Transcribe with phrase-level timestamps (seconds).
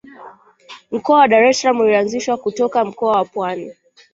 [0.91, 3.73] mkoa wa dar es salaam ulianzishwa kutoka mkoa wa pwani